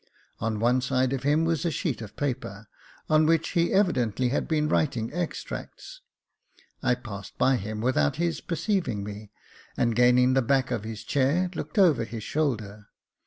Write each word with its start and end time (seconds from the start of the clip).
On 0.39 0.59
one 0.59 0.81
side 0.81 1.13
of 1.13 1.21
him 1.21 1.45
was 1.45 1.63
a 1.63 1.69
sheet 1.69 2.01
of 2.01 2.15
paper, 2.15 2.65
on 3.07 3.27
which 3.27 3.49
he 3.49 3.71
evidently 3.71 4.29
had 4.29 4.47
been 4.47 4.67
writing 4.67 5.13
extracts. 5.13 6.01
I 6.81 6.95
passed 6.95 7.37
by 7.37 7.57
him 7.57 7.81
without 7.81 8.15
his 8.15 8.41
perceiving 8.41 9.03
me, 9.03 9.29
and, 9.77 9.95
gaining 9.95 10.33
the 10.33 10.41
back 10.41 10.71
of 10.71 10.85
his 10.85 11.03
chair, 11.03 11.51
looked 11.53 11.77
over 11.77 12.03
his 12.03 12.23
shoulder. 12.23 12.87